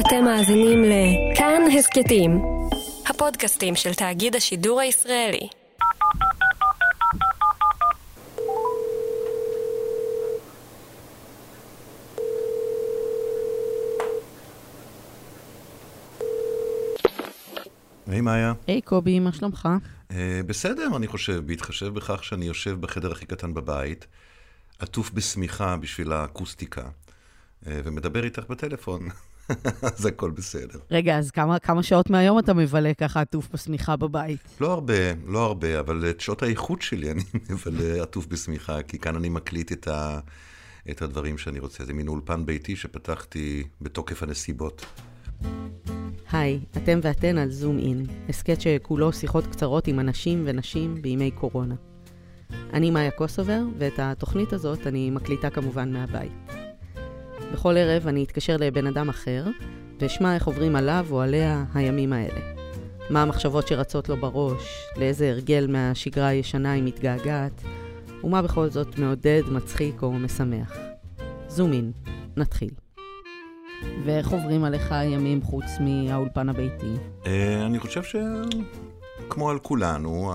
אתם 0.00 0.24
מאזינים 0.24 0.82
לכאן 0.84 1.62
הסכתים, 1.78 2.42
הפודקאסטים 3.06 3.76
של 3.76 3.94
תאגיד 3.94 4.36
השידור 4.36 4.80
הישראלי. 4.80 5.48
היי 18.06 18.20
מאיה. 18.20 18.52
היי 18.66 18.80
קובי, 18.80 19.20
מה 19.20 19.32
שלומך? 19.32 19.68
אה, 20.10 20.40
בסדר, 20.46 20.88
אני 20.96 21.06
חושב, 21.06 21.46
בהתחשב 21.46 21.94
בכך 21.94 22.24
שאני 22.24 22.44
יושב 22.44 22.80
בחדר 22.80 23.12
הכי 23.12 23.26
קטן 23.26 23.54
בבית, 23.54 24.06
עטוף 24.78 25.10
בשמיכה 25.10 25.76
בשביל 25.76 26.12
האקוסטיקה, 26.12 26.82
אה, 27.66 27.80
ומדבר 27.84 28.24
איתך 28.24 28.42
בטלפון, 28.48 29.08
אז 29.96 30.06
הכל 30.06 30.30
בסדר. 30.30 30.78
רגע, 30.90 31.18
אז 31.18 31.30
כמה, 31.30 31.58
כמה 31.58 31.82
שעות 31.82 32.10
מהיום 32.10 32.38
אתה 32.38 32.54
מבלה 32.54 32.94
ככה 32.94 33.20
עטוף 33.20 33.48
בשמיכה 33.52 33.96
בבית? 33.96 34.40
לא 34.60 34.72
הרבה, 34.72 34.94
לא 35.26 35.44
הרבה, 35.44 35.80
אבל 35.80 36.10
את 36.10 36.20
שעות 36.20 36.42
האיכות 36.42 36.82
שלי 36.82 37.10
אני 37.10 37.22
מבלה 37.50 38.02
עטוף 38.02 38.26
בשמיכה, 38.26 38.82
כי 38.82 38.98
כאן 38.98 39.16
אני 39.16 39.28
מקליט 39.28 39.72
את, 39.72 39.88
ה, 39.88 40.18
את 40.90 41.02
הדברים 41.02 41.38
שאני 41.38 41.58
רוצה. 41.58 41.84
זה 41.84 41.92
מין 41.92 42.08
אולפן 42.08 42.46
ביתי 42.46 42.76
שפתחתי 42.76 43.64
בתוקף 43.80 44.22
הנסיבות. 44.22 44.86
היי, 46.32 46.60
אתם 46.76 46.98
ואתן 47.02 47.38
על 47.38 47.50
זום 47.50 47.78
אין, 47.78 48.06
הסכת 48.28 48.60
שכולו 48.60 49.12
שיחות 49.12 49.46
קצרות 49.46 49.86
עם 49.86 50.00
אנשים 50.00 50.42
ונשים 50.46 51.02
בימי 51.02 51.30
קורונה. 51.30 51.74
אני 52.72 52.90
מאיה 52.90 53.10
קוסובר, 53.10 53.62
ואת 53.78 53.98
התוכנית 53.98 54.52
הזאת 54.52 54.86
אני 54.86 55.10
מקליטה 55.10 55.50
כמובן 55.50 55.92
מהבית. 55.92 56.55
בכל 57.56 57.76
ערב 57.76 58.06
אני 58.06 58.24
אתקשר 58.24 58.56
לבן 58.56 58.86
אדם 58.86 59.08
אחר, 59.08 59.44
ואשמע 60.00 60.34
איך 60.34 60.46
עוברים 60.46 60.76
עליו 60.76 61.06
או 61.10 61.20
עליה 61.20 61.64
הימים 61.74 62.12
האלה. 62.12 62.40
מה 63.10 63.22
המחשבות 63.22 63.68
שרצות 63.68 64.08
לו 64.08 64.16
בראש, 64.16 64.86
לאיזה 64.96 65.30
הרגל 65.30 65.66
מהשגרה 65.66 66.26
הישנה 66.26 66.72
היא 66.72 66.82
מתגעגעת, 66.82 67.62
ומה 68.24 68.42
בכל 68.42 68.68
זאת 68.68 68.98
מעודד, 68.98 69.42
מצחיק 69.50 70.02
או 70.02 70.12
משמח. 70.12 70.72
זום 71.48 71.72
אין, 71.72 71.92
נתחיל. 72.36 72.70
ואיך 74.04 74.28
עוברים 74.28 74.64
עליך 74.64 74.92
הימים 74.92 75.42
חוץ 75.42 75.64
מהאולפן 75.80 76.48
הביתי? 76.48 76.94
אה, 77.26 77.66
אני 77.66 77.78
חושב 77.78 78.02
שכמו 78.02 79.50
על 79.50 79.58
כולנו, 79.58 80.32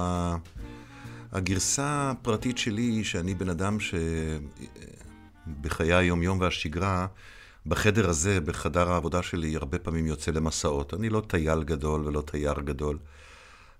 הגרסה 1.31 2.11
הפרטית 2.11 2.57
שלי 2.57 2.81
היא 2.81 3.03
שאני 3.03 3.33
בן 3.33 3.49
אדם 3.49 3.77
שבחיי 5.45 5.93
היום-יום 5.93 6.39
והשגרה, 6.39 7.07
בחדר 7.65 8.09
הזה, 8.09 8.41
בחדר 8.41 8.91
העבודה 8.91 9.23
שלי, 9.23 9.55
הרבה 9.55 9.79
פעמים 9.79 10.05
יוצא 10.05 10.31
למסעות. 10.31 10.93
אני 10.93 11.09
לא 11.09 11.21
טייל 11.27 11.63
גדול 11.63 12.07
ולא 12.07 12.21
תייר 12.21 12.59
גדול, 12.59 12.97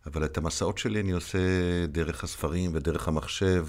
אבל 0.05 0.25
את 0.25 0.37
המסעות 0.37 0.77
שלי 0.77 1.01
אני 1.01 1.11
עושה 1.11 1.37
דרך 1.87 2.23
הספרים 2.23 2.71
ודרך 2.73 3.07
המחשב. 3.07 3.65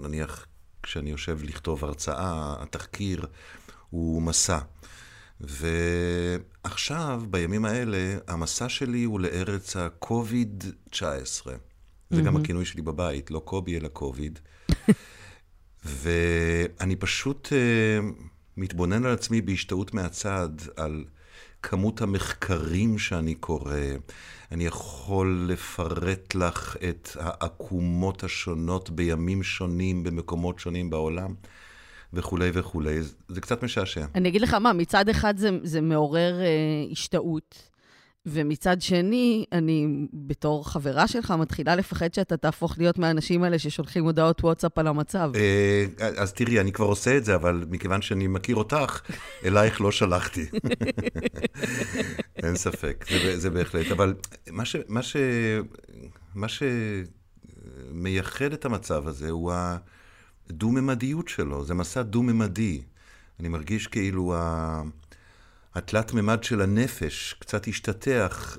נניח, 0.00 0.46
כשאני 0.82 1.10
יושב 1.10 1.38
לכתוב 1.42 1.84
הרצאה, 1.84 2.54
התחקיר 2.62 3.26
הוא 3.90 4.22
מסע. 4.22 4.58
ועכשיו, 5.40 7.22
בימים 7.30 7.64
האלה, 7.64 8.16
המסע 8.28 8.68
שלי 8.68 9.04
הוא 9.04 9.20
לארץ 9.20 9.76
ה-COVID-19. 9.76 11.46
זה 12.10 12.22
גם 12.22 12.36
הכינוי 12.36 12.64
שלי 12.64 12.82
בבית, 12.82 13.30
לא 13.30 13.38
קובי, 13.38 13.78
אלא 13.78 13.88
קוביד. 13.88 14.38
ואני 15.84 16.96
פשוט 16.96 17.48
uh, 17.48 18.04
מתבונן 18.56 19.04
על 19.04 19.12
עצמי 19.12 19.40
בהשתאות 19.40 19.94
מהצד, 19.94 20.48
על 20.76 21.04
כמות 21.62 22.02
המחקרים 22.02 22.98
שאני 22.98 23.34
קורא. 23.34 23.74
אני 24.52 24.66
יכול 24.66 25.46
לפרט 25.48 26.34
לך 26.34 26.76
את 26.88 27.08
העקומות 27.20 28.24
השונות 28.24 28.90
בימים 28.90 29.42
שונים, 29.42 30.02
במקומות 30.02 30.58
שונים 30.58 30.90
בעולם. 30.90 31.34
וכולי 32.14 32.50
וכולי, 32.54 32.98
זה 33.28 33.40
קצת 33.40 33.62
משעשע. 33.62 34.06
אני 34.14 34.28
אגיד 34.28 34.40
לך 34.40 34.54
מה, 34.54 34.72
מצד 34.72 35.08
אחד 35.08 35.36
זה, 35.36 35.50
זה 35.62 35.80
מעורר 35.80 36.40
אה, 36.40 36.46
השתאות, 36.92 37.73
ומצד 38.26 38.82
שני, 38.82 39.44
אני 39.52 40.06
בתור 40.12 40.68
חברה 40.68 41.08
שלך 41.08 41.30
מתחילה 41.30 41.76
לפחד 41.76 42.14
שאתה 42.14 42.36
תהפוך 42.36 42.78
להיות 42.78 42.98
מהאנשים 42.98 43.42
האלה 43.42 43.58
ששולחים 43.58 44.04
הודעות 44.04 44.44
וואטסאפ 44.44 44.78
על 44.78 44.86
המצב. 44.86 45.32
אה, 45.34 45.84
אז 46.16 46.32
תראי, 46.32 46.60
אני 46.60 46.72
כבר 46.72 46.86
עושה 46.86 47.16
את 47.16 47.24
זה, 47.24 47.34
אבל 47.34 47.64
מכיוון 47.70 48.02
שאני 48.02 48.26
מכיר 48.26 48.56
אותך, 48.56 49.00
אלייך 49.44 49.80
לא 49.80 49.90
שלחתי. 49.90 50.46
אין 52.42 52.56
ספק, 52.56 53.04
זה, 53.10 53.40
זה 53.40 53.50
בהחלט. 53.50 53.86
אבל 53.90 54.14
מה, 54.50 54.64
ש, 54.64 54.76
מה, 54.88 55.02
ש, 55.02 55.16
מה 56.34 56.46
שמייחד 57.90 58.52
את 58.52 58.64
המצב 58.64 59.08
הזה 59.08 59.30
הוא. 59.30 59.52
הדו-ממדיות 60.50 61.28
שלו, 61.28 61.64
זה 61.64 61.74
מסע 61.74 62.02
דו-ממדי. 62.02 62.82
אני 63.40 63.48
מרגיש 63.48 63.86
כאילו 63.86 64.34
ה... 64.36 64.82
התלת-ממד 65.74 66.44
של 66.44 66.60
הנפש 66.60 67.34
קצת 67.38 67.68
השתתח. 67.68 68.58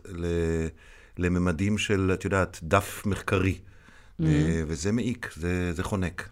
לממדים 1.17 1.77
של, 1.77 2.11
את 2.13 2.25
יודעת, 2.25 2.59
דף 2.63 3.03
מחקרי. 3.05 3.53
Mm-hmm. 3.53 4.23
וזה 4.67 4.91
מעיק, 4.91 5.33
זה, 5.35 5.73
זה 5.73 5.83
חונק. 5.83 6.29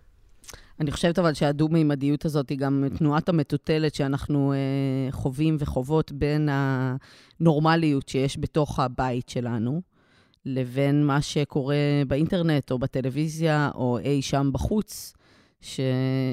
אני 0.80 0.92
חושבת 0.92 1.20
אבל 1.20 1.34
שהדו-מימדיות 1.34 2.26
הזאת 2.26 2.50
היא 2.50 2.58
גם 2.58 2.86
תנועת 2.98 3.30
המטוטלת 3.30 3.96
שאנחנו 3.96 4.54
אה, 4.54 5.12
חווים 5.12 5.56
וחוות 5.60 6.12
בין 6.12 6.50
הנורמליות 6.52 8.10
שיש 8.10 8.38
בתוך 8.40 8.80
הבית 8.80 9.30
שלנו, 9.30 9.82
לבין 10.46 11.06
מה 11.06 11.22
שקורה 11.22 11.76
באינטרנט 12.08 12.72
או 12.72 12.80
בטלוויזיה 12.80 13.70
או 13.76 14.00
אי 14.00 14.22
שם 14.22 14.50
בחוץ. 14.54 15.14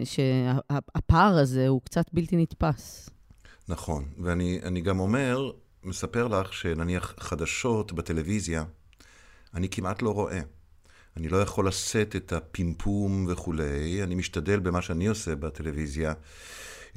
שהפער 0.04 1.38
הזה 1.38 1.68
הוא 1.68 1.80
קצת 1.84 2.04
בלתי 2.12 2.36
נתפס. 2.36 3.10
נכון, 3.70 4.04
ואני 4.19 4.81
גם 4.81 5.00
אומר, 5.00 5.50
מספר 5.84 6.28
לך 6.28 6.53
שנניח 6.53 7.14
חדשות 7.20 7.92
בטלוויזיה, 7.92 8.64
אני 9.54 9.69
כמעט 9.69 10.03
לא 10.03 10.10
רואה. 10.10 10.41
אני 11.16 11.28
לא 11.28 11.42
יכול 11.42 11.69
לשאת 11.69 12.16
את 12.16 12.32
הפימפום 12.32 13.26
וכולי, 13.28 14.03
אני 14.03 14.14
משתדל 14.14 14.60
במה 14.60 14.82
שאני 14.82 15.06
עושה 15.06 15.36
בטלוויזיה, 15.36 16.12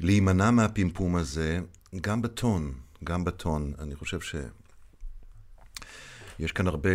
להימנע 0.00 0.50
מהפימפום 0.50 1.16
הזה, 1.16 1.60
גם 2.00 2.22
בטון, 2.22 2.72
גם 3.04 3.24
בטון. 3.24 3.72
אני 3.78 3.94
חושב 3.94 4.20
שיש 4.20 6.52
כאן 6.52 6.66
הרבה, 6.66 6.90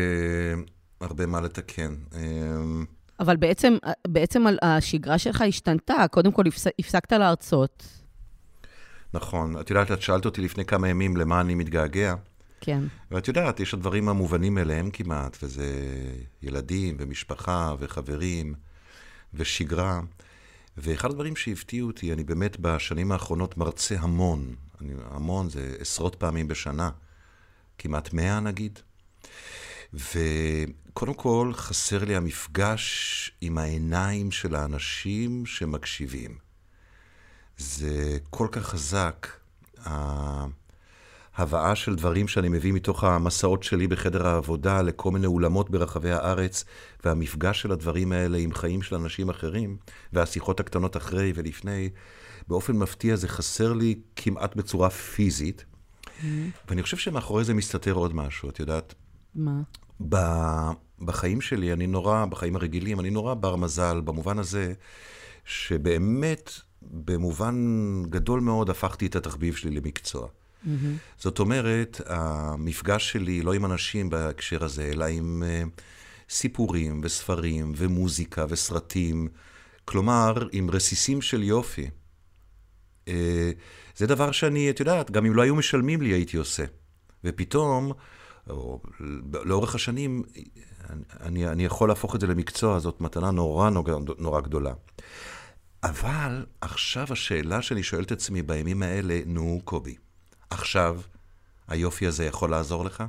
הרבה 1.02 1.26
מה 1.26 1.42
לתקן. 1.42 1.96
אמ, 2.16 2.86
אבל 3.20 3.36
בעצם, 3.36 3.78
בעצם 4.08 4.44
השגרה 4.62 5.18
שלך 5.18 5.42
השתנתה. 5.42 6.06
קודם 6.12 6.32
כל, 6.32 6.44
הפסקת 6.80 7.12
להרצות. 7.12 8.00
נכון. 9.14 9.60
את 9.60 9.70
יודעת, 9.70 9.92
את 9.92 10.02
שאלת 10.02 10.26
אותי 10.26 10.42
לפני 10.42 10.66
כמה 10.66 10.88
ימים 10.88 11.18
למה 11.18 11.42
אני 11.42 11.56
מתגעגע. 11.56 12.16
כן. 12.62 12.84
ואת 13.12 13.28
יודעת, 13.28 13.60
יש 13.60 13.74
הדברים 13.74 14.10
המובנים 14.10 14.58
אליהם 14.58 14.92
כמעט, 14.92 15.38
וזה 15.44 15.68
ילדים 16.42 16.96
ומשפחה 17.00 17.76
וחברים 17.80 18.54
ושגרה. 19.34 20.02
ואחד 20.78 21.12
הדברים 21.12 21.36
שהפתיעו 21.36 21.88
אותי, 21.88 22.14
אני 22.14 22.24
באמת 22.24 22.60
בשנים 22.60 23.12
האחרונות 23.12 23.58
מרצה 23.58 23.96
המון. 24.00 24.56
אני, 24.82 24.94
המון 25.12 25.50
זה 25.50 25.76
עשרות 25.80 26.16
פעמים 26.16 26.48
בשנה. 26.48 26.90
כמעט 27.78 28.14
מאה 28.14 28.40
נגיד. 28.40 28.80
וקודם 29.94 31.14
כל, 31.14 31.52
חסר 31.56 32.06
לי 32.06 32.16
המפגש 32.16 33.32
עם 33.42 33.58
העיניים 33.58 34.32
של 34.32 34.56
האנשים 34.56 35.46
שמקשיבים. 35.46 36.49
זה 37.60 38.18
כל 38.30 38.48
כך 38.52 38.66
חזק, 38.66 39.28
ההבאה 41.36 41.76
של 41.76 41.96
דברים 41.96 42.28
שאני 42.28 42.50
מביא 42.50 42.74
מתוך 42.74 43.04
המסעות 43.04 43.64
שלי 43.64 43.88
בחדר 43.88 44.28
העבודה 44.28 44.82
לכל 44.82 45.12
מיני 45.12 45.28
אולמות 45.28 45.70
ברחבי 45.70 46.12
הארץ, 46.12 46.66
והמפגש 47.06 47.62
של 47.62 47.72
הדברים 47.72 48.12
האלה 48.12 48.38
עם 48.38 48.54
חיים 48.54 48.82
של 48.82 48.96
אנשים 48.96 49.30
אחרים, 49.30 49.78
והשיחות 50.14 50.60
הקטנות 50.60 50.98
אחרי 50.98 51.32
ולפני, 51.36 51.90
באופן 52.48 52.78
מפתיע 52.78 53.16
זה 53.16 53.28
חסר 53.28 53.74
לי 53.74 54.00
כמעט 54.16 54.56
בצורה 54.56 54.90
פיזית. 54.90 55.66
Mm-hmm. 56.06 56.26
ואני 56.68 56.84
חושב 56.84 56.98
שמאחורי 56.98 57.44
זה 57.44 57.54
מסתתר 57.54 57.94
עוד 57.94 58.16
משהו, 58.16 58.50
את 58.50 58.60
יודעת? 58.60 58.94
מה? 59.36 59.62
בחיים 61.00 61.42
שלי, 61.42 61.74
אני 61.74 61.88
נורא, 61.88 62.26
בחיים 62.26 62.56
הרגילים, 62.56 63.00
אני 63.00 63.10
נורא 63.10 63.34
בר 63.34 63.56
מזל, 63.56 64.02
במובן 64.02 64.40
הזה 64.40 64.74
שבאמת, 65.46 66.52
במובן 66.82 67.56
גדול 68.10 68.40
מאוד, 68.40 68.70
הפכתי 68.70 69.06
את 69.06 69.16
התחביב 69.16 69.56
שלי 69.56 69.72
למקצוע. 69.72 70.28
Mm-hmm. 70.28 70.68
זאת 71.18 71.40
אומרת, 71.40 72.02
המפגש 72.06 73.12
שלי, 73.12 73.42
לא 73.42 73.54
עם 73.54 73.66
אנשים 73.66 74.10
בהקשר 74.10 74.64
הזה, 74.64 74.92
אלא 74.94 75.06
עם 75.06 75.44
uh, 75.46 75.82
סיפורים 76.30 77.02
וספרים 77.04 77.74
ומוזיקה 77.76 78.46
וסרטים, 78.50 79.28
כלומר, 79.86 80.48
עם 80.52 80.70
רסיסים 80.70 81.22
של 81.22 81.44
יופי. 81.44 81.90
אה, 83.08 83.52
זה 83.96 84.08
דבר 84.08 84.32
שאני, 84.32 84.70
את 84.70 84.80
יודעת, 84.80 85.12
גם 85.12 85.26
אם 85.26 85.36
לא 85.36 85.42
היו 85.42 85.56
משלמים 85.56 86.02
לי, 86.02 86.10
הייתי 86.10 86.38
עושה. 86.38 86.64
ופתאום, 87.24 87.92
או, 88.50 88.82
לאורך 89.46 89.76
השנים, 89.76 90.24
אני, 91.20 91.48
אני 91.48 91.66
יכול 91.66 91.90
להפוך 91.90 92.16
את 92.16 92.22
זה 92.22 92.28
למקצוע, 92.28 92.80
זאת 92.80 93.02
מתנה 93.02 93.32
נורא 93.32 93.70
נורא, 93.70 93.94
נורא 94.18 94.42
גדולה. 94.42 94.74
אבל 95.84 96.46
עכשיו 96.62 97.08
השאלה 97.10 97.62
שאני 97.62 97.84
שואל 97.84 98.04
את 98.04 98.12
עצמי 98.12 98.42
בימים 98.42 98.84
האלה, 98.84 99.20
נו, 99.26 99.62
קובי, 99.64 99.96
עכשיו 100.50 101.02
היופי 101.68 102.08
הזה 102.08 102.26
יכול 102.26 102.52
לעזור 102.52 102.86
לך? 102.86 103.04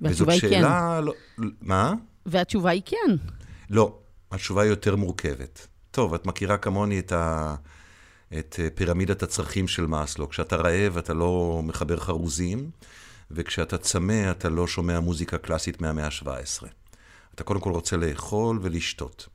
והתשובה 0.00 0.32
היא 0.32 0.40
שאלה, 0.40 0.98
כן. 0.98 1.04
לא, 1.04 1.14
מה? 1.60 1.94
והתשובה 2.26 2.70
היא 2.70 2.82
כן. 2.84 3.16
לא, 3.70 3.98
התשובה 4.30 4.62
היא 4.62 4.70
יותר 4.70 4.96
מורכבת. 4.96 5.66
טוב, 5.90 6.14
את 6.14 6.26
מכירה 6.26 6.56
כמוני 6.56 6.98
את, 6.98 7.12
ה, 7.12 7.54
את 8.38 8.60
פירמידת 8.74 9.22
הצרכים 9.22 9.68
של 9.68 9.86
מאסלו. 9.86 10.28
כשאתה 10.28 10.56
רעב 10.56 10.98
אתה 10.98 11.14
לא 11.14 11.60
מחבר 11.64 11.96
חרוזים, 11.96 12.70
וכשאתה 13.30 13.78
צמא 13.78 14.30
אתה 14.30 14.48
לא 14.48 14.66
שומע 14.66 15.00
מוזיקה 15.00 15.38
קלאסית 15.38 15.80
מהמאה 15.80 16.06
ה-17. 16.06 16.66
אתה 17.34 17.44
קודם 17.44 17.60
כל 17.60 17.70
רוצה 17.70 17.96
לאכול 17.96 18.58
ולשתות. 18.62 19.28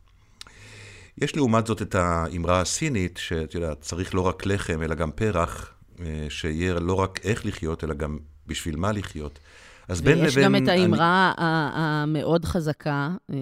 יש 1.22 1.36
לעומת 1.36 1.68
זאת 1.68 1.82
את 1.82 1.96
האמרה 1.96 2.62
הסינית, 2.62 3.18
שאת 3.18 3.56
יודעת, 3.56 3.82
צריך 3.82 4.16
לא 4.16 4.22
רק 4.22 4.46
לחם, 4.46 4.82
אלא 4.82 4.96
גם 4.96 5.12
פרח, 5.12 5.74
אה, 6.00 6.26
שיהיה 6.30 6.74
לא 6.74 6.94
רק 6.94 7.20
איך 7.24 7.46
לחיות, 7.46 7.84
אלא 7.84 7.94
גם 7.94 8.18
בשביל 8.48 8.76
מה 8.76 8.92
לחיות. 8.92 9.40
אז 9.88 10.02
בין 10.02 10.18
לבין... 10.18 10.26
ויש 10.26 10.38
גם 10.38 10.56
את 10.56 10.68
האמרה 10.68 11.34
אני... 11.38 11.46
המאוד 11.76 12.46
חזקה, 12.46 13.10
אה, 13.30 13.36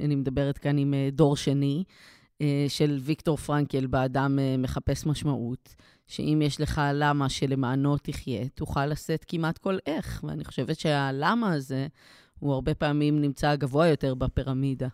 אני 0.00 0.14
מדברת 0.14 0.58
כאן 0.58 0.78
עם 0.78 0.94
אה, 0.94 1.08
דור 1.12 1.36
שני, 1.36 1.84
של 2.68 2.98
ויקטור 3.00 3.36
פרנקל, 3.36 3.86
באדם 3.86 4.38
מחפש 4.58 5.06
משמעות, 5.06 5.74
שאם 6.06 6.42
יש 6.44 6.60
לך 6.60 6.80
למה 6.94 7.28
שלמענו 7.28 7.96
תחיה, 7.98 8.48
תוכל 8.54 8.86
לשאת 8.86 9.24
כמעט 9.28 9.58
כל 9.58 9.78
איך. 9.86 10.24
ואני 10.28 10.44
חושבת 10.44 10.78
שהלמה 10.78 11.52
הזה, 11.52 11.86
הוא 12.38 12.52
הרבה 12.52 12.74
פעמים 12.74 13.20
נמצא 13.20 13.56
גבוה 13.56 13.86
יותר 13.86 14.14
בפירמידה. 14.14 14.88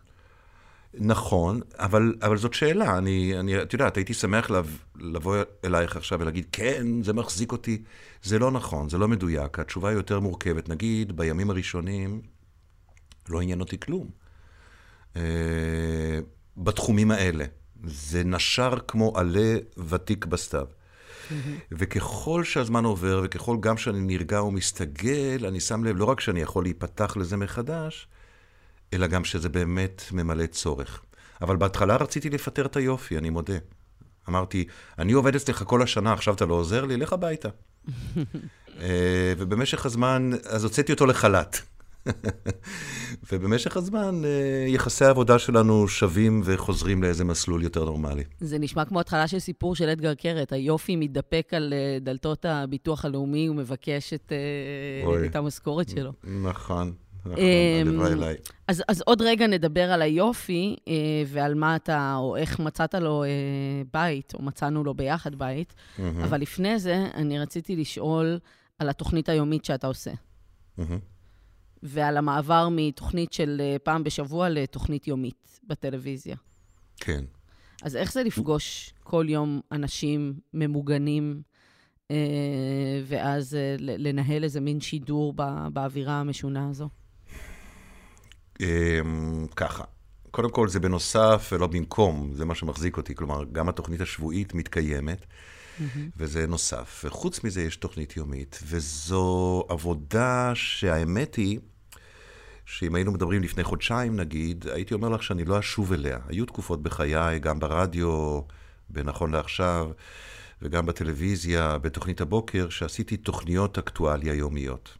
נכון, 0.97 1.61
אבל, 1.73 2.15
אבל 2.21 2.37
זאת 2.37 2.53
שאלה. 2.53 2.97
אני, 2.97 3.39
אני, 3.39 3.61
את 3.61 3.73
יודעת, 3.73 3.97
הייתי 3.97 4.13
שמח 4.13 4.49
לב, 4.49 4.77
לבוא 4.95 5.37
אלייך 5.65 5.95
עכשיו 5.95 6.19
ולהגיד, 6.19 6.45
כן, 6.51 7.03
זה 7.03 7.13
מחזיק 7.13 7.51
אותי. 7.51 7.83
זה 8.23 8.39
לא 8.39 8.51
נכון, 8.51 8.89
זה 8.89 8.97
לא 8.97 9.07
מדויק. 9.07 9.59
התשובה 9.59 9.89
היא 9.89 9.97
יותר 9.97 10.19
מורכבת. 10.19 10.69
נגיד, 10.69 11.17
בימים 11.17 11.49
הראשונים 11.49 12.21
לא 13.29 13.41
עניין 13.41 13.59
אותי 13.59 13.79
כלום. 13.79 14.09
Uh, 15.13 15.17
בתחומים 16.57 17.11
האלה. 17.11 17.45
זה 17.83 18.23
נשר 18.23 18.73
כמו 18.87 19.13
עלה 19.15 19.57
ותיק 19.89 20.25
בסתיו. 20.25 20.67
וככל 21.71 22.43
שהזמן 22.43 22.85
עובר, 22.85 23.21
וככל 23.23 23.57
גם 23.59 23.77
שאני 23.77 23.99
נרגע 23.99 24.43
ומסתגל, 24.43 25.45
אני 25.47 25.59
שם 25.59 25.83
לב 25.83 25.97
לא 25.97 26.05
רק 26.05 26.19
שאני 26.19 26.41
יכול 26.41 26.63
להיפתח 26.63 27.17
לזה 27.17 27.37
מחדש, 27.37 28.07
אלא 28.93 29.07
גם 29.07 29.25
שזה 29.25 29.49
באמת 29.49 30.03
ממלא 30.11 30.45
צורך. 30.45 31.01
אבל 31.41 31.55
בהתחלה 31.55 31.95
רציתי 31.95 32.29
לפטר 32.29 32.65
את 32.65 32.75
היופי, 32.75 33.17
אני 33.17 33.29
מודה. 33.29 33.57
אמרתי, 34.29 34.65
אני 34.99 35.13
עובד 35.13 35.35
אצלך 35.35 35.63
כל 35.67 35.81
השנה, 35.81 36.13
עכשיו 36.13 36.33
אתה 36.33 36.45
לא 36.45 36.53
עוזר 36.53 36.85
לי? 36.85 36.97
לך 36.97 37.13
הביתה. 37.13 37.49
אה, 38.81 39.33
ובמשך 39.37 39.85
הזמן, 39.85 40.31
אז 40.49 40.63
הוצאתי 40.63 40.91
אותו 40.91 41.05
לחל"ת. 41.05 41.57
ובמשך 43.31 43.77
הזמן, 43.77 44.21
אה, 44.25 44.65
יחסי 44.67 45.05
העבודה 45.05 45.39
שלנו 45.39 45.87
שווים 45.87 46.41
וחוזרים 46.45 47.03
לאיזה 47.03 47.23
מסלול 47.23 47.63
יותר 47.63 47.85
נורמלי. 47.85 48.23
זה 48.39 48.59
נשמע 48.59 48.85
כמו 48.85 48.99
התחלה 48.99 49.27
של 49.27 49.39
סיפור 49.39 49.75
של 49.75 49.89
אדגר 49.89 50.13
קרת. 50.13 50.51
היופי 50.51 50.95
מתדפק 50.95 51.49
על 51.51 51.73
אה, 51.73 51.97
דלתות 52.01 52.45
הביטוח 52.45 53.05
הלאומי 53.05 53.49
ומבקש 53.49 54.13
את, 54.13 54.31
את 55.25 55.35
המשכורת 55.35 55.89
שלו. 55.89 56.11
נכון. 56.23 56.93
הלוואי 57.25 58.11
אמ, 58.11 58.17
אליי. 58.17 58.35
אז, 58.67 58.83
אז 58.87 59.01
עוד 59.01 59.21
רגע 59.21 59.47
נדבר 59.47 59.91
על 59.91 60.01
היופי 60.01 60.75
אה, 60.87 60.93
ועל 61.27 61.53
מה 61.53 61.75
אתה, 61.75 62.15
או 62.17 62.35
איך 62.35 62.59
מצאת 62.59 62.95
לו 62.95 63.23
אה, 63.23 63.29
בית, 63.93 64.33
או 64.33 64.41
מצאנו 64.41 64.83
לו 64.83 64.93
ביחד 64.93 65.35
בית, 65.35 65.73
mm-hmm. 65.73 66.01
אבל 66.23 66.41
לפני 66.41 66.79
זה, 66.79 67.07
אני 67.13 67.39
רציתי 67.39 67.75
לשאול 67.75 68.39
על 68.79 68.89
התוכנית 68.89 69.29
היומית 69.29 69.65
שאתה 69.65 69.87
עושה. 69.87 70.11
Mm-hmm. 70.11 70.81
ועל 71.83 72.17
המעבר 72.17 72.67
מתוכנית 72.71 73.33
של 73.33 73.61
אה, 73.63 73.75
פעם 73.83 74.03
בשבוע 74.03 74.49
לתוכנית 74.49 75.07
יומית 75.07 75.59
בטלוויזיה. 75.67 76.35
כן. 76.97 77.25
אז 77.83 77.95
איך 77.95 78.13
זה 78.13 78.23
לפגוש 78.23 78.93
כל 79.03 79.25
יום 79.29 79.61
אנשים 79.71 80.39
ממוגנים, 80.53 81.41
אה, 82.11 82.17
ואז 83.05 83.55
אה, 83.55 83.75
לנהל 83.79 84.43
איזה 84.43 84.61
מין 84.61 84.81
שידור 84.81 85.33
באווירה 85.73 86.19
המשונה 86.19 86.69
הזו? 86.69 86.89
אמ, 88.59 89.47
ככה, 89.55 89.83
קודם 90.31 90.49
כל 90.49 90.67
זה 90.67 90.79
בנוסף 90.79 91.49
ולא 91.51 91.67
במקום, 91.67 92.31
זה 92.33 92.45
מה 92.45 92.55
שמחזיק 92.55 92.97
אותי. 92.97 93.15
כלומר, 93.15 93.43
גם 93.51 93.69
התוכנית 93.69 94.01
השבועית 94.01 94.53
מתקיימת, 94.53 95.21
mm-hmm. 95.21 95.83
וזה 96.17 96.47
נוסף. 96.47 97.01
וחוץ 97.07 97.43
מזה 97.43 97.61
יש 97.61 97.75
תוכנית 97.75 98.17
יומית, 98.17 98.59
וזו 98.65 99.65
עבודה 99.69 100.51
שהאמת 100.55 101.35
היא, 101.35 101.59
שאם 102.65 102.95
היינו 102.95 103.11
מדברים 103.11 103.43
לפני 103.43 103.63
חודשיים 103.63 104.15
נגיד, 104.15 104.65
הייתי 104.67 104.93
אומר 104.93 105.09
לך 105.09 105.23
שאני 105.23 105.45
לא 105.45 105.59
אשוב 105.59 105.93
אליה. 105.93 106.19
היו 106.27 106.45
תקופות 106.45 106.83
בחיי, 106.83 107.39
גם 107.39 107.59
ברדיו, 107.59 108.41
בנכון 108.89 109.31
לעכשיו, 109.31 109.91
וגם 110.61 110.85
בטלוויזיה, 110.85 111.77
בתוכנית 111.77 112.21
הבוקר, 112.21 112.69
שעשיתי 112.69 113.17
תוכניות 113.17 113.77
אקטואליה 113.77 114.33
יומיות. 114.33 114.97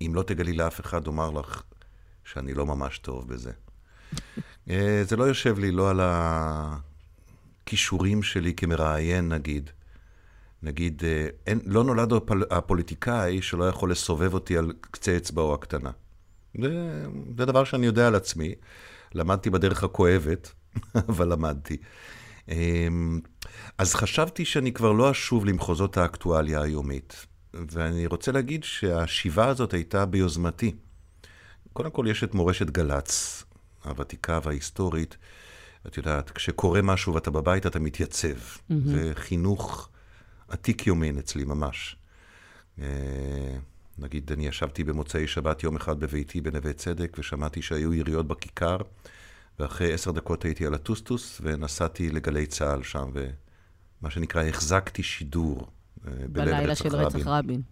אם 0.00 0.12
לא 0.14 0.22
תגלי 0.22 0.52
לאף 0.52 0.80
אחד, 0.80 1.06
אומר 1.06 1.30
לך, 1.30 1.62
שאני 2.24 2.54
לא 2.54 2.66
ממש 2.66 2.98
טוב 2.98 3.28
בזה. 3.28 3.52
אה, 4.70 5.02
זה 5.04 5.16
לא 5.16 5.24
יושב 5.24 5.58
לי 5.58 5.70
לא 5.70 5.90
על 5.90 6.00
הכישורים 7.62 8.22
שלי 8.22 8.54
כמראיין, 8.54 9.28
נגיד. 9.28 9.70
נגיד, 10.62 11.02
אה, 11.04 11.26
אין, 11.46 11.60
לא 11.66 11.84
נולד 11.84 12.12
הפול, 12.12 12.44
הפוליטיקאי 12.50 13.42
שלא 13.42 13.68
יכול 13.68 13.90
לסובב 13.90 14.34
אותי 14.34 14.58
על 14.58 14.72
קצה 14.80 15.16
אצבעו 15.16 15.54
הקטנה. 15.54 15.90
זה, 16.60 17.04
זה 17.38 17.44
דבר 17.44 17.64
שאני 17.64 17.86
יודע 17.86 18.06
על 18.06 18.14
עצמי. 18.14 18.54
למדתי 19.14 19.50
בדרך 19.50 19.84
הכואבת, 19.84 20.52
אבל 21.08 21.32
למדתי. 21.32 21.76
אמ, 22.48 23.20
אז 23.78 23.94
חשבתי 23.94 24.44
שאני 24.44 24.72
כבר 24.72 24.92
לא 24.92 25.10
אשוב 25.10 25.44
למחוזות 25.44 25.96
האקטואליה 25.96 26.62
היומית. 26.62 27.26
ואני 27.54 28.06
רוצה 28.06 28.32
להגיד 28.32 28.64
שהשיבה 28.64 29.46
הזאת 29.46 29.74
הייתה 29.74 30.06
ביוזמתי. 30.06 30.74
קודם 31.82 31.90
כל 31.90 32.06
יש 32.08 32.24
את 32.24 32.34
מורשת 32.34 32.70
גל"צ, 32.70 33.44
הוותיקה 33.84 34.38
וההיסטורית. 34.42 35.16
את 35.86 35.96
יודעת, 35.96 36.30
כשקורה 36.30 36.82
משהו 36.82 37.14
ואתה 37.14 37.30
בבית, 37.30 37.66
אתה 37.66 37.78
מתייצב. 37.78 38.28
Mm-hmm. 38.28 38.74
זה 38.84 39.12
חינוך 39.14 39.88
עתיק 40.48 40.86
יומין 40.86 41.18
אצלי 41.18 41.44
ממש. 41.44 41.96
אה, 42.78 42.86
נגיד, 43.98 44.32
אני 44.32 44.46
ישבתי 44.46 44.84
במוצאי 44.84 45.26
שבת 45.26 45.62
יום 45.62 45.76
אחד 45.76 46.00
בביתי 46.00 46.40
בנווה 46.40 46.72
צדק, 46.72 47.16
ושמעתי 47.18 47.62
שהיו 47.62 47.94
יריות 47.94 48.26
בכיכר, 48.28 48.76
ואחרי 49.58 49.92
עשר 49.92 50.10
דקות 50.10 50.44
הייתי 50.44 50.66
על 50.66 50.74
הטוסטוס, 50.74 51.40
ונסעתי 51.44 52.10
לגלי 52.10 52.46
צה"ל 52.46 52.82
שם, 52.82 53.10
ומה 53.14 54.10
שנקרא, 54.10 54.44
החזקתי 54.44 55.02
שידור 55.02 55.66
אה, 56.06 56.12
בלב 56.28 56.48
רצח 56.48 56.50
רבין. 56.52 56.60
בלילה 56.60 56.74
של 56.74 56.96
רצח 56.96 57.26
רבין. 57.26 57.62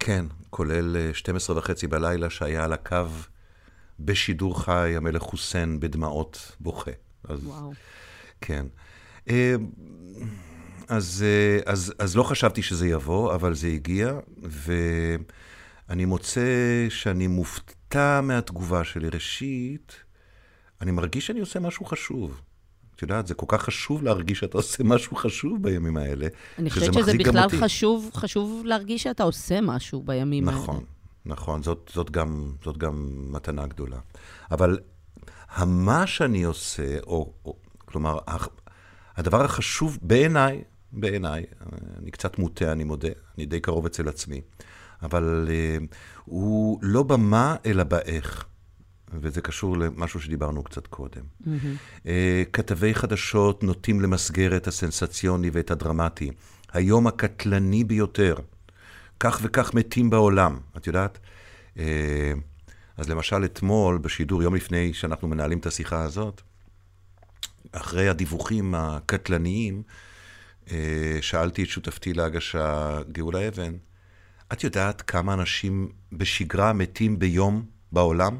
כן, 0.00 0.26
כולל 0.50 1.12
12 1.12 1.56
אה, 1.56 1.58
וחצי 1.58 1.86
בלילה 1.86 2.30
שהיה 2.30 2.64
על 2.64 2.72
הקו 2.72 3.06
בשידור 4.00 4.62
חי, 4.62 4.92
המלך 4.96 5.22
חוסיין 5.22 5.80
בדמעות 5.80 6.56
בוכה. 6.60 6.90
אז, 7.24 7.46
וואו. 7.46 7.72
כן. 8.40 8.66
אה, 9.30 9.54
אז, 10.88 11.24
אה, 11.26 11.72
אז, 11.72 11.94
אז 11.98 12.16
לא 12.16 12.22
חשבתי 12.22 12.62
שזה 12.62 12.88
יבוא, 12.88 13.34
אבל 13.34 13.54
זה 13.54 13.66
הגיע, 13.66 14.18
ואני 14.42 16.04
מוצא 16.04 16.40
שאני 16.88 17.26
מופתע 17.26 18.20
מהתגובה 18.20 18.84
שלי. 18.84 19.08
ראשית, 19.08 19.94
אני 20.80 20.90
מרגיש 20.90 21.26
שאני 21.26 21.40
עושה 21.40 21.60
משהו 21.60 21.84
חשוב. 21.84 22.40
את 23.00 23.02
יודעת, 23.02 23.26
זה 23.26 23.34
כל 23.34 23.46
כך 23.48 23.62
חשוב 23.62 24.02
להרגיש 24.02 24.38
שאתה 24.38 24.58
עושה 24.58 24.84
משהו 24.84 25.16
חשוב 25.16 25.62
בימים 25.62 25.96
האלה, 25.96 26.26
אני 26.58 26.70
חושבת 26.70 26.94
שזה 26.94 27.12
בכלל 27.18 27.48
חשוב, 27.48 28.10
חשוב 28.14 28.62
להרגיש 28.64 29.02
שאתה 29.02 29.22
עושה 29.22 29.60
משהו 29.60 30.02
בימים 30.02 30.44
נכון, 30.44 30.58
האלה. 30.58 30.64
נכון, 30.64 30.84
נכון, 31.26 31.62
זאת, 31.62 31.90
זאת, 31.94 32.10
גם, 32.10 32.52
זאת 32.64 32.78
גם 32.78 33.24
מתנה 33.32 33.66
גדולה. 33.66 33.98
אבל 34.50 34.78
המה 35.50 36.06
שאני 36.06 36.42
עושה, 36.42 36.98
או, 37.06 37.32
או 37.44 37.56
כלומר, 37.84 38.18
הדבר 39.16 39.44
החשוב 39.44 39.98
בעיניי, 40.02 40.62
בעיניי, 40.92 41.44
אני 41.98 42.10
קצת 42.10 42.38
מוטה, 42.38 42.72
אני 42.72 42.84
מודה, 42.84 43.08
אני 43.38 43.46
די 43.46 43.60
קרוב 43.60 43.86
אצל 43.86 44.08
עצמי, 44.08 44.40
אבל 45.02 45.48
uh, 45.48 45.94
הוא 46.24 46.78
לא 46.82 47.02
במה, 47.02 47.56
אלא 47.66 47.84
באיך. 47.84 48.44
וזה 49.12 49.40
קשור 49.40 49.78
למשהו 49.78 50.20
שדיברנו 50.20 50.62
קצת 50.62 50.86
קודם. 50.86 51.22
Mm-hmm. 51.42 52.08
כתבי 52.52 52.94
חדשות 52.94 53.62
נוטים 53.62 54.00
למסגר 54.00 54.56
את 54.56 54.66
הסנסציוני 54.66 55.50
ואת 55.52 55.70
הדרמטי. 55.70 56.30
היום 56.72 57.06
הקטלני 57.06 57.84
ביותר, 57.84 58.34
כך 59.20 59.40
וכך 59.42 59.74
מתים 59.74 60.10
בעולם, 60.10 60.58
את 60.76 60.86
יודעת? 60.86 61.18
אה, 61.78 62.32
אז 62.96 63.08
למשל 63.08 63.44
אתמול, 63.44 63.98
בשידור, 63.98 64.42
יום 64.42 64.54
לפני 64.54 64.94
שאנחנו 64.94 65.28
מנהלים 65.28 65.58
את 65.58 65.66
השיחה 65.66 66.02
הזאת, 66.02 66.42
אחרי 67.72 68.08
הדיווחים 68.08 68.74
הקטלניים, 68.74 69.82
אה, 70.70 71.18
שאלתי 71.20 71.62
את 71.62 71.68
שותפתי 71.68 72.14
להגשה, 72.14 72.98
גאולה 73.12 73.48
אבן, 73.48 73.72
את 74.52 74.64
יודעת 74.64 75.02
כמה 75.02 75.34
אנשים 75.34 75.88
בשגרה 76.12 76.72
מתים 76.72 77.18
ביום 77.18 77.64
בעולם? 77.92 78.36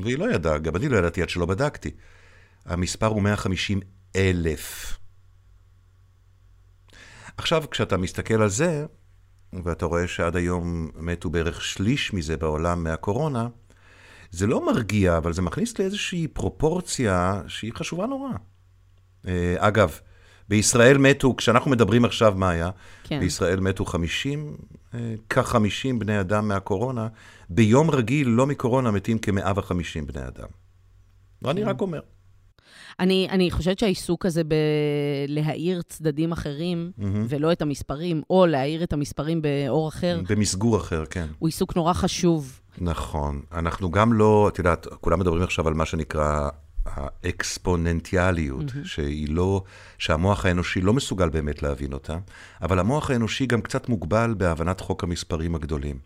והיא 0.00 0.18
לא 0.18 0.32
ידעה, 0.32 0.58
גם 0.58 0.76
אני 0.76 0.88
לא 0.88 0.96
ידעתי 0.96 1.22
עד 1.22 1.28
שלא 1.28 1.46
בדקתי. 1.46 1.90
המספר 2.64 3.06
הוא 3.06 3.22
150 3.22 3.80
אלף. 4.16 4.98
עכשיו, 7.36 7.64
כשאתה 7.70 7.96
מסתכל 7.96 8.42
על 8.42 8.48
זה, 8.48 8.86
ואתה 9.64 9.86
רואה 9.86 10.08
שעד 10.08 10.36
היום 10.36 10.90
מתו 10.94 11.30
בערך 11.30 11.62
שליש 11.64 12.12
מזה 12.12 12.36
בעולם 12.36 12.84
מהקורונה, 12.84 13.48
זה 14.30 14.46
לא 14.46 14.66
מרגיע, 14.66 15.16
אבל 15.16 15.32
זה 15.32 15.42
מכניס 15.42 15.78
לאיזושהי 15.78 16.28
פרופורציה 16.28 17.42
שהיא 17.48 17.72
חשובה 17.74 18.06
נורא. 18.06 18.30
אה, 19.26 19.54
אגב, 19.58 20.00
בישראל 20.48 20.98
מתו, 20.98 21.36
כשאנחנו 21.36 21.70
מדברים 21.70 22.04
עכשיו, 22.04 22.34
מה 22.36 22.50
היה? 22.50 22.70
כן. 23.04 23.20
בישראל 23.20 23.60
מתו 23.60 23.84
50, 23.84 24.56
אה, 24.94 25.14
כ-50 25.30 25.98
בני 25.98 26.20
אדם 26.20 26.48
מהקורונה. 26.48 27.08
ביום 27.50 27.90
רגיל, 27.90 28.28
לא 28.28 28.46
מקורונה, 28.46 28.90
מתים 28.90 29.18
כ-150 29.22 30.12
בני 30.12 30.22
אדם. 30.26 30.48
כן. 31.44 31.48
אני 31.48 31.64
רק 31.64 31.80
אומר. 31.80 32.00
אני, 33.00 33.28
אני 33.30 33.50
חושבת 33.50 33.78
שהעיסוק 33.78 34.26
הזה 34.26 34.42
בלהאיר 34.44 35.82
צדדים 35.82 36.32
אחרים, 36.32 36.92
mm-hmm. 36.98 37.04
ולא 37.28 37.52
את 37.52 37.62
המספרים, 37.62 38.22
או 38.30 38.46
להאיר 38.46 38.82
את 38.82 38.92
המספרים 38.92 39.42
באור 39.42 39.88
אחר... 39.88 40.20
במסגור 40.28 40.76
אחר, 40.76 41.04
כן. 41.10 41.26
הוא 41.38 41.48
עיסוק 41.48 41.76
נורא 41.76 41.92
חשוב. 41.92 42.60
נכון. 42.78 43.42
אנחנו 43.52 43.90
גם 43.90 44.12
לא, 44.12 44.48
את 44.52 44.58
יודעת, 44.58 44.86
כולם 45.00 45.20
מדברים 45.20 45.42
עכשיו 45.42 45.68
על 45.68 45.74
מה 45.74 45.86
שנקרא 45.86 46.48
האקספוננטיאליות, 46.94 48.70
mm-hmm. 48.70 48.84
שהיא 48.84 49.28
לא, 49.28 49.62
שהמוח 49.98 50.46
האנושי 50.46 50.80
לא 50.80 50.92
מסוגל 50.92 51.28
באמת 51.28 51.62
להבין 51.62 51.92
אותה, 51.92 52.18
אבל 52.62 52.78
המוח 52.78 53.10
האנושי 53.10 53.46
גם 53.46 53.62
קצת 53.62 53.88
מוגבל 53.88 54.34
בהבנת 54.38 54.80
חוק 54.80 55.04
המספרים 55.04 55.54
הגדולים. 55.54 55.98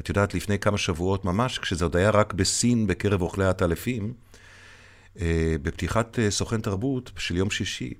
את 0.00 0.08
יודעת, 0.08 0.34
לפני 0.34 0.58
כמה 0.58 0.78
שבועות 0.78 1.24
ממש, 1.24 1.58
כשזה 1.58 1.84
עוד 1.84 1.96
היה 1.96 2.10
רק 2.10 2.32
בסין 2.32 2.86
בקרב 2.86 3.22
אוכלי 3.22 3.44
הטלפים, 3.44 4.12
אה, 5.20 5.56
בפתיחת 5.62 6.18
אה, 6.18 6.30
סוכן 6.30 6.60
תרבות 6.60 7.10
של 7.18 7.36
יום 7.36 7.50
שישי, 7.50 7.94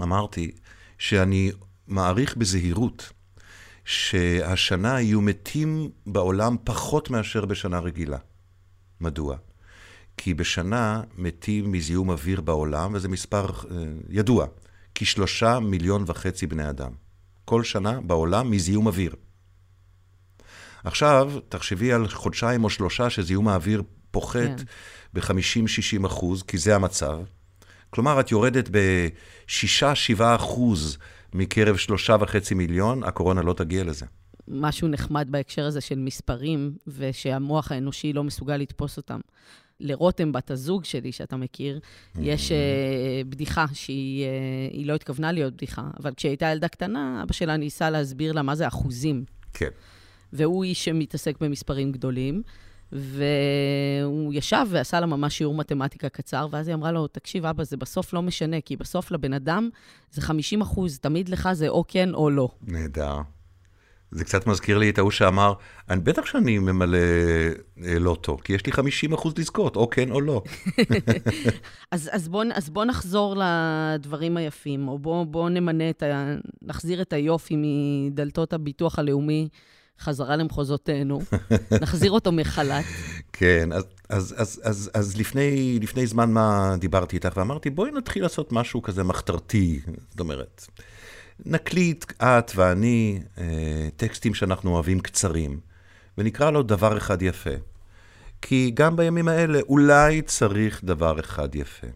אמרתי 0.00 0.50
שאני 0.98 1.52
מעריך 1.86 2.36
בזהירות 2.36 3.12
שהשנה 3.84 5.00
יהיו 5.00 5.20
מתים 5.20 5.90
בעולם 6.06 6.56
פחות 6.64 7.10
מאשר 7.10 7.44
בשנה 7.44 7.78
רגילה. 7.78 8.18
מדוע? 9.00 9.36
כי 10.16 10.34
בשנה 10.34 11.02
מתים 11.18 11.72
מזיהום 11.72 12.10
אוויר 12.10 12.40
בעולם, 12.40 12.94
וזה 12.94 13.08
מספר 13.08 13.46
uh, 13.46 13.66
ידוע, 14.08 14.46
כשלושה 14.94 15.60
מיליון 15.60 16.04
וחצי 16.06 16.46
בני 16.46 16.70
אדם. 16.70 16.92
כל 17.44 17.64
שנה 17.64 18.00
בעולם 18.00 18.50
מזיהום 18.50 18.86
אוויר. 18.86 19.14
עכשיו, 20.84 21.32
תחשבי 21.48 21.92
על 21.92 22.08
חודשיים 22.08 22.64
או 22.64 22.70
שלושה 22.70 23.10
שזיהום 23.10 23.48
האוויר 23.48 23.82
פוחת 24.10 24.40
כן. 24.40 24.64
ב-50-60 25.14 26.06
אחוז, 26.06 26.42
כי 26.42 26.58
זה 26.58 26.74
המצב. 26.74 27.18
כלומר, 27.90 28.20
את 28.20 28.30
יורדת 28.30 28.68
ב-6-7 28.70 30.22
אחוז 30.36 30.98
מקרב 31.34 31.76
שלושה 31.76 32.16
וחצי 32.20 32.54
מיליון, 32.54 33.04
הקורונה 33.04 33.42
לא 33.42 33.52
תגיע 33.52 33.84
לזה. 33.84 34.06
משהו 34.48 34.88
נחמד 34.88 35.26
בהקשר 35.30 35.66
הזה 35.66 35.80
של 35.80 35.98
מספרים, 35.98 36.72
ושהמוח 36.86 37.72
האנושי 37.72 38.12
לא 38.12 38.24
מסוגל 38.24 38.56
לתפוס 38.56 38.96
אותם. 38.96 39.20
לרותם, 39.82 40.32
בת 40.32 40.50
הזוג 40.50 40.84
שלי, 40.84 41.12
שאתה 41.12 41.36
מכיר, 41.36 41.80
יש 42.20 42.52
uh, 42.52 42.54
בדיחה 43.28 43.64
שהיא 43.72 44.26
uh, 44.72 44.86
לא 44.86 44.94
התכוונה 44.94 45.32
להיות 45.32 45.54
בדיחה, 45.54 45.82
אבל 46.00 46.14
כשהיא 46.16 46.30
הייתה 46.30 46.46
ילדה 46.46 46.68
קטנה, 46.68 47.22
אבא 47.22 47.32
שלה 47.32 47.56
ניסה 47.56 47.90
להסביר 47.90 48.32
לה 48.32 48.42
מה 48.42 48.54
זה 48.54 48.68
אחוזים. 48.68 49.24
כן. 49.52 49.68
והוא 50.32 50.64
איש 50.64 50.84
שמתעסק 50.84 51.40
במספרים 51.40 51.92
גדולים. 51.92 52.42
והוא 52.92 54.32
ישב 54.34 54.66
ועשה 54.68 55.00
לה 55.00 55.06
ממש 55.06 55.38
שיעור 55.38 55.54
מתמטיקה 55.54 56.08
קצר, 56.08 56.46
ואז 56.50 56.68
היא 56.68 56.74
אמרה 56.74 56.92
לו, 56.92 57.06
תקשיב, 57.06 57.46
אבא, 57.46 57.64
זה 57.64 57.76
בסוף 57.76 58.12
לא 58.12 58.22
משנה, 58.22 58.60
כי 58.60 58.76
בסוף 58.76 59.10
לבן 59.10 59.32
אדם 59.32 59.68
זה 60.10 60.20
50 60.20 60.60
אחוז, 60.60 60.98
תמיד 60.98 61.28
לך 61.28 61.48
זה 61.52 61.68
או 61.68 61.84
כן 61.88 62.14
או 62.14 62.30
לא. 62.30 62.48
נהדר. 62.62 63.16
זה 64.12 64.24
קצת 64.24 64.46
מזכיר 64.46 64.78
לי 64.78 64.90
את 64.90 64.98
ההוא 64.98 65.10
שאמר, 65.10 65.52
אני 65.90 66.00
בטח 66.00 66.26
שאני 66.26 66.58
ממלא 66.58 66.98
אה, 67.84 67.98
לוטו, 67.98 68.36
כי 68.44 68.52
יש 68.52 68.66
לי 68.66 68.72
50 68.72 69.12
אחוז 69.12 69.34
לזכות, 69.38 69.76
או 69.76 69.90
כן 69.90 70.10
או 70.10 70.20
לא. 70.20 70.42
אז, 71.90 72.10
אז, 72.12 72.28
בוא, 72.28 72.44
אז 72.54 72.70
בוא 72.70 72.84
נחזור 72.84 73.36
לדברים 73.36 74.36
היפים, 74.36 74.88
או 74.88 74.98
בוא, 74.98 75.24
בוא 75.24 75.48
נמנה 75.48 75.90
את 75.90 76.02
ה... 76.02 76.34
נחזיר 76.62 77.02
את 77.02 77.12
היופי 77.12 77.54
מדלתות 77.58 78.52
הביטוח 78.52 78.98
הלאומי 78.98 79.48
חזרה 80.00 80.36
למחוזותינו, 80.36 81.20
נחזיר 81.82 82.10
אותו 82.10 82.32
מחל"ת. 82.32 82.84
כן, 83.32 83.72
אז, 83.72 83.84
אז, 84.08 84.34
אז, 84.38 84.60
אז, 84.64 84.90
אז 84.94 85.16
לפני, 85.16 85.78
לפני 85.82 86.06
זמן 86.06 86.30
מה 86.30 86.74
דיברתי 86.78 87.16
איתך 87.16 87.36
ואמרתי, 87.36 87.70
בואי 87.70 87.90
נתחיל 87.90 88.22
לעשות 88.22 88.52
משהו 88.52 88.82
כזה 88.82 89.02
מחתרתי, 89.02 89.80
זאת 90.10 90.20
אומרת, 90.20 90.66
נקליט 91.46 92.12
את 92.22 92.52
ואני 92.54 93.22
אה, 93.38 93.88
טקסטים 93.96 94.34
שאנחנו 94.34 94.70
אוהבים 94.70 95.00
קצרים, 95.00 95.60
ונקרא 96.18 96.50
לו 96.50 96.62
דבר 96.62 96.98
אחד 96.98 97.22
יפה. 97.22 97.50
כי 98.42 98.70
גם 98.74 98.96
בימים 98.96 99.28
האלה 99.28 99.60
אולי 99.60 100.22
צריך 100.22 100.84
דבר 100.84 101.20
אחד 101.20 101.54
יפה, 101.54 101.86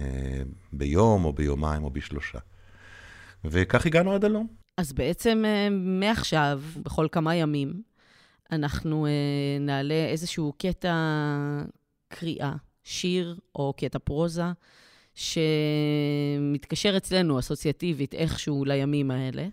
אה, 0.00 0.06
ביום 0.72 1.24
או 1.24 1.32
ביומיים 1.32 1.84
או 1.84 1.90
בשלושה. 1.90 2.38
וכך 3.44 3.86
הגענו 3.86 4.14
עד 4.14 4.24
הלום. 4.24 4.46
אז 4.76 4.92
בעצם 4.92 5.42
אה, 5.46 5.68
מעכשיו, 5.70 6.62
בכל 6.82 7.06
כמה 7.12 7.34
ימים, 7.34 7.82
אנחנו 8.52 9.06
נעלה 9.60 10.06
איזשהו 10.10 10.52
קטע 10.58 10.94
קריאה, 12.08 12.52
שיר 12.84 13.36
או 13.54 13.72
קטע 13.76 13.98
פרוזה, 13.98 14.44
שמתקשר 15.18 16.96
אצלנו 16.96 17.38
אסוציאטיבית 17.38 18.14
איכשהו 18.14 18.64
לימים 18.64 19.10
האלה, 19.10 19.46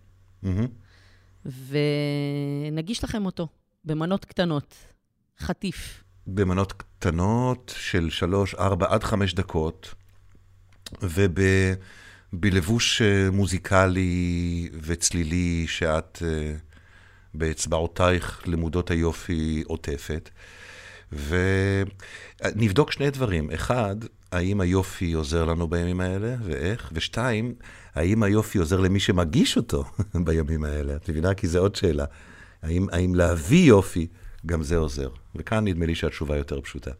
mm-hmm. 0.43 1.50
ונגיש 2.65 3.03
לכם 3.03 3.25
אותו 3.25 3.48
במנות 3.86 4.25
קטנות, 4.25 4.75
חטיף. 5.39 6.03
במנות 6.27 6.74
קטנות 6.74 7.74
של 7.77 8.10
שלוש, 8.10 8.55
ארבע, 8.55 8.86
עד 8.89 9.03
חמש 9.03 9.34
דקות, 9.34 9.93
וב... 11.01 11.39
בלבוש 12.39 13.01
אה, 13.01 13.31
מוזיקלי 13.31 14.69
וצלילי 14.81 15.65
שאת 15.67 16.24
אה, 16.25 16.55
באצבעותייך 17.34 18.41
למודות 18.45 18.91
היופי 18.91 19.63
עוטפת. 19.67 20.29
ונבדוק 21.12 22.91
שני 22.91 23.10
דברים. 23.10 23.51
אחד, 23.51 23.95
האם 24.36 24.62
היופי 24.62 25.13
עוזר 25.13 25.46
לנו 25.46 25.68
בימים 25.68 26.00
האלה, 26.00 26.36
ואיך? 26.44 26.89
ושתיים, 26.94 27.54
האם 27.96 28.24
היופי 28.24 28.58
עוזר 28.58 28.80
למי 28.80 29.00
שמגיש 29.00 29.58
אותו 29.58 29.84
בימים 30.25 30.63
האלה? 30.63 30.96
את 30.96 31.10
מבינה? 31.10 31.34
כי 31.34 31.48
זו 31.48 31.60
עוד 31.60 31.75
שאלה. 31.75 32.06
האם, 32.63 32.88
האם 32.92 33.15
להביא 33.15 33.68
יופי, 33.68 34.08
גם 34.46 34.63
זה 34.63 34.77
עוזר? 34.77 35.10
וכאן 35.36 35.68
נדמה 35.68 35.86
לי 35.86 35.96
שהתשובה 35.96 36.38
יותר 36.38 36.62
פשוטה. 36.62 36.92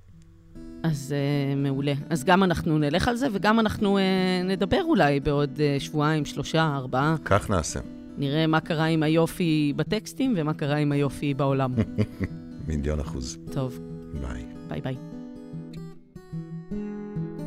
אז 0.84 1.16
uh, 1.16 1.58
מעולה. 1.58 1.94
אז 2.10 2.24
גם 2.24 2.44
אנחנו 2.44 2.78
נלך 2.78 3.08
על 3.08 3.16
זה, 3.16 3.28
וגם 3.32 3.60
אנחנו 3.60 3.98
uh, 3.98 4.02
נדבר 4.46 4.82
אולי 4.82 5.20
בעוד 5.20 5.58
uh, 5.58 5.84
שבועיים, 5.84 6.26
שלושה, 6.26 6.76
ארבעה. 6.76 7.16
כך 7.26 7.50
נעשה. 7.50 7.80
נראה 8.18 8.48
מה 8.48 8.60
קרה 8.60 8.86
עם 8.86 9.04
היופי 9.04 9.74
בטקסטים 9.76 10.34
ומה 10.38 10.54
קרה 10.54 10.76
עם 10.76 10.92
היופי 10.92 11.34
בעולם. 11.34 11.74
מיליון 12.68 13.00
אחוז. 13.00 13.38
טוב. 13.52 13.80
ביי. 14.22 14.46
ביי 14.68 14.82
ביי. 14.82 15.15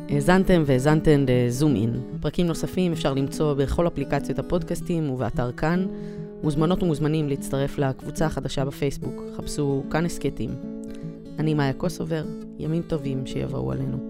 האזנתם 0.09 0.63
והאזנתן 0.65 1.25
ל 1.27 1.37
Zoom 1.37 1.75
In. 1.75 1.93
פרקים 2.21 2.47
נוספים 2.47 2.91
אפשר 2.91 3.13
למצוא 3.13 3.53
בכל 3.53 3.87
אפליקציות 3.87 4.39
הפודקאסטים 4.39 5.09
ובאתר 5.09 5.51
כאן. 5.51 5.87
מוזמנות 6.43 6.83
ומוזמנים 6.83 7.29
להצטרף 7.29 7.77
לקבוצה 7.77 8.25
החדשה 8.25 8.65
בפייסבוק. 8.65 9.23
חפשו 9.37 9.83
כאן 9.91 10.05
הסכתים. 10.05 10.49
אני 11.39 11.53
מאיה 11.53 11.73
קוסובר, 11.73 12.23
ימים 12.59 12.81
טובים 12.81 13.25
שיבואו 13.25 13.71
עלינו. 13.71 14.08